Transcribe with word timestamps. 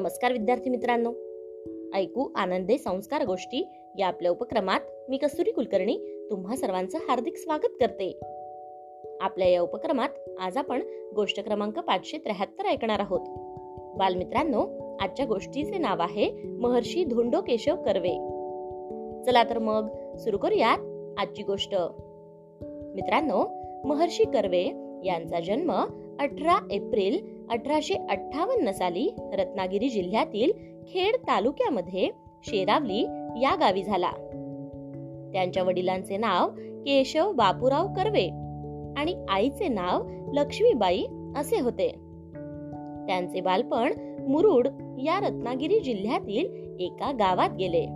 नमस्कार 0.00 0.32
विद्यार्थी 0.32 0.70
मित्रांनो. 0.70 1.12
ऐकू 1.94 2.28
आनंदे 2.34 2.78
संस्कार 2.78 3.24
गोष्टी 3.24 3.68
या 3.98 4.06
आपल्या 4.06 4.30
उपक्रमात 4.30 4.80
मी 5.08 5.16
कस्तुरी 5.16 5.50
कुलकर्णी 5.50 6.26
तुम्हा 6.30 6.56
सर्वांचं 6.56 6.98
हार्दिक 7.08 7.36
स्वागत 7.36 7.68
करते. 7.80 8.20
आपल्या 9.20 9.48
या 9.48 9.62
उपक्रमात 9.62 10.08
आज 10.40 10.56
आपण 10.56 10.82
गोष्ट 11.14 11.44
क्रमांक 11.44 11.78
पाचशे 11.78 12.18
त्र्याहत्तर 12.18 12.66
ऐकणार 12.66 12.98
आहोत. 12.98 13.20
बालमित्रांनो 13.98 14.66
आजच्या 15.00 15.26
गोष्टीचे 15.26 15.78
नाव 15.78 15.96
आहे 16.00 16.32
महर्षी 16.46 17.04
धोंडो 17.04 17.40
केशव 17.40 17.76
कर्वे. 17.76 18.16
चला 19.26 19.44
तर 19.44 19.58
मग 19.58 19.88
सुरू 20.16 20.38
करूयात 20.38 20.78
आजची 21.18 21.42
गोष्ट. 21.42 21.74
मित्रांनो 22.94 23.46
महर्षी 23.84 24.24
कर्वे 24.24 24.64
यांचा 25.04 25.40
जन्म 25.40 25.72
अठरा 26.20 26.68
एप्रिल 26.70 27.39
अठराशे 27.50 27.94
अठ्ठावन्न 28.10 28.70
साली 28.70 29.08
रत्नागिरी 29.32 29.88
जिल्ह्यातील 29.88 30.52
खेड 30.88 31.16
तालुक्यामध्ये 31.16 32.10
शेरावली 32.42 33.00
या 33.42 33.56
गावी 33.60 33.82
झाला. 33.82 34.10
त्यांच्या 35.32 35.62
वडिलांचे 35.62 36.16
नाव 36.16 36.48
केशव 36.58 37.32
बापूराव 37.32 37.86
कर्वे 37.86 38.26
आणि 38.96 39.26
आईचे 39.28 39.68
नाव 39.68 40.10
लक्ष्मीबाई 40.32 41.04
असे 41.36 41.60
होते. 41.60 41.88
त्यांचे 43.06 43.40
बालपण 43.40 43.92
मुरुड 44.28 44.68
या 45.02 45.20
रत्नागिरी 45.20 45.80
जिल्ह्यातील 45.80 46.46
एका 46.80 47.12
गावात 47.12 47.50
गेले. 47.50 47.86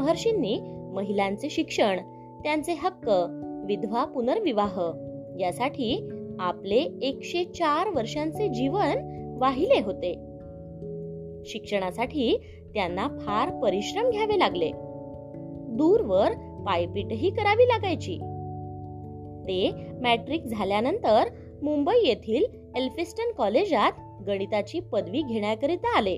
महर्षींनी 0.00 0.58
महिलांचे 0.92 1.50
शिक्षण 1.50 1.96
त्यांचे 2.42 2.72
हक्क 2.72 3.08
विधवा 3.66 4.04
पुनर्विवाह 4.04 4.80
यासाठी 5.40 6.08
आपले 6.42 6.98
एकशे 7.02 7.44
चार 7.44 7.88
वर्षांचे 7.88 8.48
जीवन 8.48 8.92
वाहिले 9.40 9.80
होते. 9.80 10.14
शिक्षणासाठी 11.44 12.36
त्यांना 12.74 13.08
फार 13.08 13.60
परिश्रम 13.62 14.10
घ्यावे 14.10 14.38
लागले. 14.38 14.70
दूरवर 15.76 16.32
पायपीटही 16.66 17.30
करावी 17.30 17.64
लागायची. 17.64 18.16
ते 19.42 19.70
मॅट्रिक 20.00 20.44
झाल्यानंतर 20.44 21.24
मुंबई 21.62 22.06
येथील 22.06 22.44
एल्फिस्टन 22.76 23.32
कॉलेजात 23.32 23.92
गणिताची 24.26 24.80
पदवी 24.80 25.22
घेण्याकरिता 25.22 25.98
आले. 25.98 26.16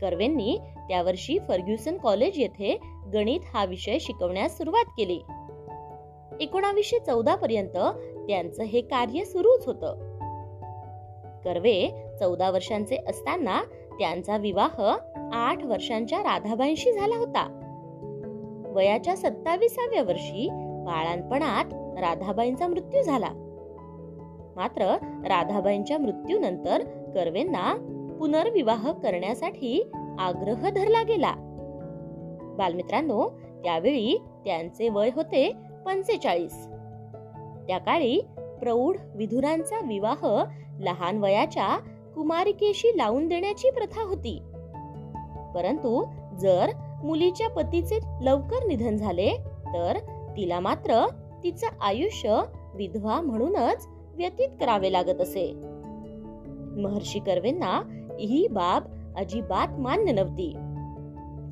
कर्वेंनी 0.00 0.58
त्या 0.88 1.02
वर्षी 1.02 1.38
फर्ग्युसन 1.48 1.96
कॉलेज 1.96 2.32
येथे 2.36 2.78
गणित 3.14 3.40
हा 3.54 3.64
विषय 3.64 3.98
शिकवण्यास 4.00 4.58
सुरुवात 4.58 4.84
केली. 4.84 5.20
एकोणावीसशे 6.40 6.98
चौदा 6.98 7.34
पर्यंत 7.34 7.76
त्यांचं 8.28 8.62
हे 8.62 8.80
कार्य 8.80 9.24
सुरूच 9.24 9.66
होत. 9.66 9.84
कर्वे 11.44 12.04
चौदा 12.20 12.50
वर्षांचे 12.50 12.96
असताना 13.08 13.62
त्यांचा 13.98 14.36
विवाह 14.36 14.96
आठ 15.32 15.64
वर्षांच्या 15.64 16.18
राधाबाईंशी 16.18 16.92
झाला 16.92 17.16
होता. 17.16 17.56
वयाच्या 18.68 19.16
सत्ताविसाव्या 19.16 20.02
वर्षी 20.02 20.48
बाळांपणात 20.52 21.64
राधाबाईंचा 21.74 22.66
मृत्यू 22.66 23.02
झाला. 23.02 23.28
मात्र 24.56 24.96
राधाबाईंच्या 25.04 25.98
मृत्यूनंतर 25.98 26.82
कर्वेंना 27.14 27.74
पुनर्विवाह 28.18 28.92
करण्यासाठी 28.92 29.90
आग्रह 30.18 30.68
धरला 30.68 31.02
गेला. 31.02 31.34
बालमित्रांनो 32.58 33.28
त्यावेळी 33.64 34.18
त्यांचे 34.44 34.88
वय 34.88 35.10
होते 35.14 35.52
पंचेचाळीस. 35.86 36.68
त्या 37.66 37.78
काळी 37.78 38.20
प्रौढ 38.60 38.96
विधुरांचा 39.14 39.76
विवाह 39.86 40.44
लहान 40.80 41.18
वयाच्या 41.18 41.78
कुमारिकेशी 42.14 42.98
लावून 42.98 43.28
देण्याची 43.28 43.70
प्रथा 43.70 44.02
होती. 44.02 44.42
परंतु 45.54 46.04
जर 46.38 46.68
मुलीच्या 47.04 47.48
पतीचे 47.48 47.98
लवकर 48.20 48.66
निधन 48.66 48.96
झाले 48.96 49.30
तर 49.74 49.98
तिला 50.36 50.60
मात्र 50.60 51.06
तिचं 51.44 51.66
आयुष्य 51.80 52.42
विधवा 52.74 53.20
म्हणूनच 53.20 53.88
व्यतीत 54.14 54.48
करावे 54.60 54.92
लागत 54.92 55.20
असे. 55.20 55.52
महर्षी 56.76 57.18
कर्वेंना 57.18 57.82
ही 58.20 58.48
बाब 58.48 58.82
अजिबात 59.18 59.80
मान्य 59.80 60.12
नव्हती. 60.12 60.52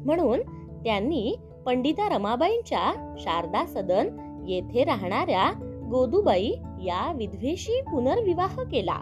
म्हणून 0.05 0.41
त्यांनी 0.85 1.37
पंडिता 1.67 2.09
रमाबाईंच्या 2.09 3.15
शारदा 3.19 3.67
सदन 3.67 4.09
येथे 4.49 4.85
राहणाऱ्या 4.85 5.68
गोदूबाई 5.91 6.53
या 6.79 7.13
विधवेशी 7.13 7.81
पुनर्विवाह 7.81 8.63
केला. 8.63 9.01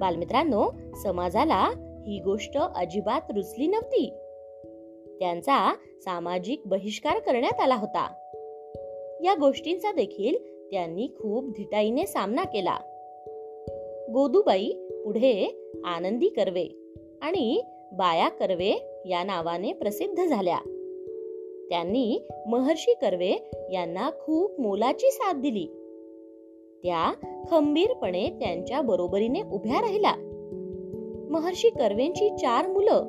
बालमित्रांनो 0.00 0.70
समाजाला 1.02 1.70
ही 2.06 2.20
गोष्ट 2.20 2.56
अजिबात 2.56 3.20
रुचली 3.30 3.66
नव्हती. 3.66 4.10
त्यांचा 5.18 5.74
सामाजिक 6.00 6.62
बहिष्कार 6.66 7.18
करण्यात 7.18 7.60
आला 7.60 7.76
होता. 7.76 8.06
या 9.24 9.34
गोष्टींचा 9.34 9.92
देखील 9.92 10.36
त्यांनी 10.70 11.06
खूप 11.06 11.48
धिटाईने 11.48 12.06
सामना 12.06 12.44
केला. 12.44 12.76
गोदूबाई 14.12 14.70
पुढे 15.04 15.68
आनंदी 15.84 16.28
कर्वे 16.28 16.96
आणि 17.22 17.62
बाया 17.92 18.28
कर्वे 18.28 19.02
या 19.06 19.24
नावाने 19.24 19.72
प्रसिद्ध 19.72 20.24
झाल्या. 20.24 20.73
त्यांनी 21.70 22.28
महर्षी 22.46 22.94
कर्वे 22.94 23.50
यांना 23.72 24.10
खूप 24.10 24.60
मोलाची 24.60 25.10
साथ 25.10 25.34
दिली. 25.34 25.66
त्या 26.82 27.12
खंबीरपणे 27.50 28.30
त्यांच्या 28.30 28.80
बरोबरीने 28.80 29.42
उभ्या 29.42 29.80
राहिला 29.80 30.14
महर्षी 31.30 31.70
कर्वेंची 31.70 32.28
चार 32.28 32.66
मुलं 32.66 33.04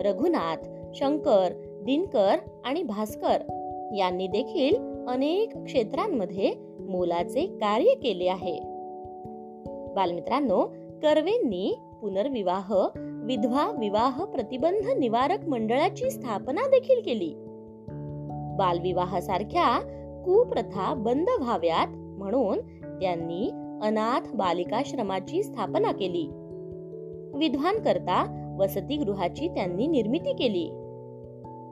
रघुनाथ 0.00 0.56
शंकर 0.94 1.52
दिनकर 1.82 2.36
आणि 2.64 2.82
भास्कर 2.82 3.36
यांनी 3.96 4.26
देखील 4.26 4.76
अनेक 5.08 5.58
क्षेत्रांमध्ये 5.58 6.52
मोलाचे 6.80 7.46
कार्य 7.46 7.94
केले 7.94 8.28
आहे. 8.28 8.60
बालमित्रांनो 9.94 10.66
कर्वेंनी 11.02 11.74
पुनर्विवाह 12.00 12.74
विधवा 13.24 13.76
विवाह 13.80 14.24
प्रतिबंध 14.24 14.98
निवारक 14.98 15.48
मंडळाची 15.48 16.10
स्थापना 16.10 16.66
देखील 16.66 17.00
केली. 17.00 17.34
बालविवाहासारख्या 18.56 19.78
कुप्रथा 20.24 20.94
बंद 20.94 21.28
व्हाव्यात 21.40 21.86
म्हणून 21.90 22.58
त्यांनी 23.00 23.50
अनाथ 23.82 24.20
बालिकाश्रमाची 24.34 25.42
स्थापना 25.42 25.92
केली. 25.92 26.28
विधवांकरता 27.34 28.40
वसतिगृहाची 28.58 29.48
त्यांनी 29.48 29.86
निर्मिती 29.86 30.32
केली. 30.32 30.68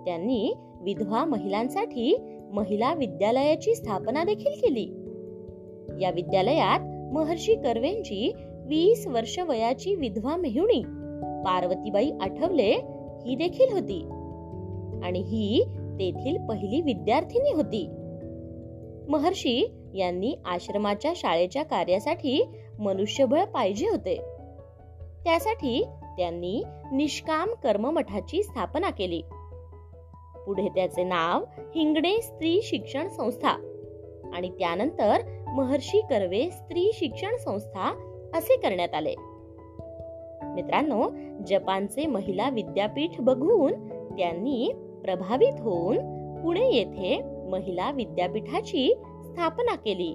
त्यांनी 0.04 0.54
विधवा 0.82 1.25
महिलांसाठी 1.25 2.16
महिला 2.53 2.94
विद्यालयाची 2.94 3.75
स्थापना 3.75 4.25
देखील 4.25 4.53
केली. 4.53 4.84
या 6.04 6.10
विद्यालयात 6.10 6.81
महर्षी 7.15 7.54
कर्वेंची 7.54 8.32
वीस 8.66 9.06
वर्ष 9.06 9.38
वयाची 9.38 9.94
विधवा 9.94 10.37
मेहुणी 10.37 10.82
पार्वतीबाई 11.44 12.10
आठवले 12.21 12.72
ही 13.26 13.34
देखील 13.34 13.72
होती. 13.72 14.09
आणि 15.03 15.19
ही 15.19 15.65
तेथील 16.02 16.46
पहिली 16.46 16.80
विद्यार्थिनी 16.80 17.52
होती. 17.52 17.88
महर्षी 19.08 19.72
यांनी 19.94 20.36
आश्रमाच्या 20.44 21.12
शाळेच्या 21.16 21.62
कार्यासाठी 21.62 22.48
मनुष्यबळ 22.78 23.44
पाहिजे 23.44 23.88
होते. 23.88 24.16
त्यासाठी 25.24 25.84
त्यांनी 26.02 26.62
निष्काम 26.92 27.48
कर्म 27.62 27.91
मठाची 27.91 28.42
स्थापना 28.42 28.91
केली. 28.91 29.22
पुढे 30.46 30.68
त्याचे 30.68 31.04
नाव 31.04 31.44
हिंगडे 31.74 32.20
स्त्री 32.22 32.60
शिक्षण 32.62 33.08
संस्था 33.08 33.48
आणि 34.34 34.50
त्यानंतर 34.50 35.18
महर्षी 35.48 36.00
कर्वे 36.00 36.50
स्त्री 36.50 36.91
शिक्षण 36.94 37.36
संस्था 37.36 37.84
असे 38.34 38.56
करण्यात 38.56 38.94
आले. 38.94 39.15
मित्रांनो 40.42 41.10
जपानचे 41.47 42.06
महिला 42.06 42.48
विद्यापीठ 42.48 43.21
बघून 43.21 43.72
त्यांनी 44.16 44.72
प्रभावित 45.04 45.60
होऊन 45.60 45.99
पुणे 46.43 46.71
येथे 46.72 47.21
महिला 47.51 47.91
विद्यापीठाची 47.91 48.95
स्थापना 49.25 49.75
केली. 49.75 50.15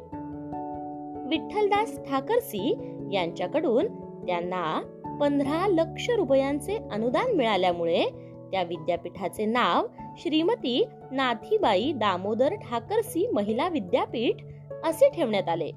विठ्ठलदास 1.30 2.00
ठाकरसी 2.10 2.78
यांच्याकडून 3.12 3.88
त्यांना 4.26 4.82
पंधरा 5.22 5.68
लक्ष 5.68 6.10
रुपयांचे 6.10 6.78
अनुदान 6.92 7.32
मिळाल्यामुळे 7.32 8.06
त्या 8.52 8.64
विद्यापीठाचे 8.64 9.46
नाव 9.46 9.88
श्रीमती 10.18 10.86
नाथीबाई 11.12 11.92
दामोदर 11.92 12.54
ठाकरसी 12.54 13.28
महिला 13.28 13.70
विद्यापीठ 13.70 14.36
असे 14.84 15.10
ठेवण्यात 15.10 15.50
आले. 15.50 15.72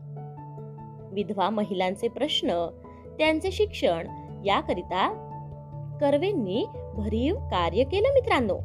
विधवा 1.12 1.50
महिलांचे 1.50 2.08
प्रश्न 2.08 2.68
त्यांचे 3.18 3.50
शिक्षण 3.50 4.06
याकरिता 4.44 5.26
कर्वेंनी 6.00 6.66
भरीव 6.94 7.36
कार्य 7.36 7.84
केलं 7.84 8.08
मित्रांनो. 8.14 8.58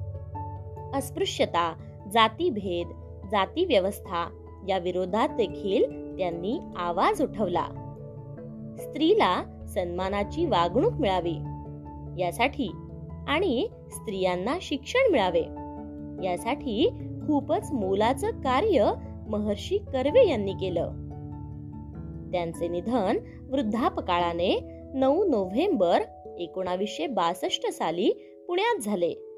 अस्पृश्यता 0.94 1.74
जातीभेद 2.14 2.88
जाती 3.32 3.66
व्यवस्था 3.66 4.30
या 4.68 4.78
विरोधात 4.78 5.30
देखील 5.30 5.84
त्यांनी 6.18 6.60
आवाज 6.78 7.22
उठवला. 7.22 7.66
स्त्रीला 8.78 9.44
सन्मानाची 9.68 10.46
वागणूक 10.46 10.94
मिळावी 10.94 11.36
यासाठी 12.22 12.72
आणि 13.28 13.68
स्त्रियांना 13.92 14.58
शिक्षण 14.62 15.12
मिळावे 15.12 15.44
यासाठी 16.28 16.90
खूपच 17.28 17.72
मोलाचं 17.72 18.32
कार्य 18.32 18.92
महर्षी 19.30 19.78
कर्वे 19.78 20.30
यांनी 20.30 20.54
केलं. 20.54 20.92
त्यांचे 22.32 22.68
निधन 22.68 23.18
वृद्धापकाळाने 23.50 24.60
नऊ 24.94 25.24
नोव्हेंबर 25.24 26.02
एकोणावीसशे 26.40 27.08
बासष्ट 27.08 27.70
साली 27.70 28.12
पुण्यात 28.48 28.82
झाले. 28.82 29.35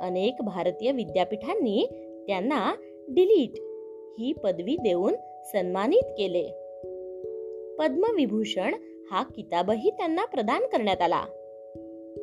अनेक 0.00 0.42
भारतीय 0.42 0.92
विद्यापीठांनी 0.92 1.86
त्यांना 2.26 2.74
डिलीट 3.08 3.50
ही 4.18 4.32
पदवी 4.32 4.76
देऊन 4.76 5.14
सन्मानित 5.44 6.02
केले. 6.02 6.44
पद्मविभूषण 7.78 8.74
हा 9.10 9.22
किताबही 9.22 9.90
त्यांना 9.90 10.24
प्रदान 10.24 10.62
करण्यात 10.62 11.02
आला. 11.02 11.24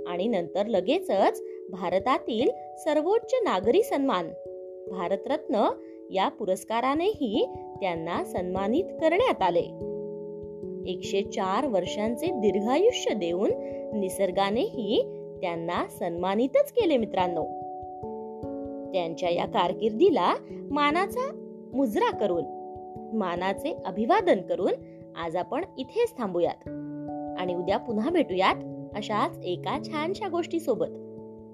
आणि 0.07 0.27
नंतर 0.27 0.65
लगेचच 0.65 1.43
भारतातील 1.71 2.49
सर्वोच्च 2.77 3.33
नागरी 3.33 3.83
सन्मान 3.83 4.29
भारतरत्न 4.91 5.69
या 6.11 6.27
पुरस्कारानेही 6.29 7.45
त्यांना 7.81 8.23
सन्मानित 8.23 8.83
करण्यात 8.83 9.41
आले. 9.41 9.91
एकशे 10.91 11.21
चार 11.21 11.67
वर्षांचे 11.67 12.27
दीर्घायुष्य 12.27 13.13
देऊन 13.13 13.51
निसर्गानेही 13.99 15.20
त्यांना 15.41 15.87
सन्मानितच 15.87 16.71
केले 16.71 16.97
मित्रांनो. 16.97 17.43
त्यांच्या 18.93 19.29
या 19.29 19.45
कारकिर्दीला 19.45 20.33
मानाचा 20.71 21.31
मुजरा 21.73 22.17
करून 22.17 22.43
मानाचे 23.13 23.77
अभिवादन 23.85 24.41
करून 24.41 24.71
आज 25.15 25.35
आपण 25.35 25.65
इथेच 25.77 26.17
थांबूयात. 26.17 26.67
आणि 27.39 27.55
उद्या 27.55 27.77
पुन्हा 27.77 28.09
भेटूयात 28.09 28.55
अशाच 28.95 29.39
एका 29.43 29.77
छानशा 29.83 30.27
गोष्टी 30.27 30.59
सोबत 30.59 30.87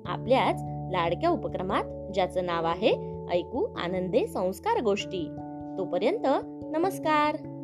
आपल्याच 0.05 0.61
लाडक्या 0.91 1.29
उपक्रमात 1.29 2.11
ज्याचं 2.13 2.45
नाव 2.45 2.65
आहे 2.65 2.91
ऐकू 3.29 3.73
आनंदे 3.77 4.27
संस्कार 4.27 4.81
गोष्टी. 4.81 5.29
तोपर्यंत 5.77 6.27
नमस्कार. 6.65 7.56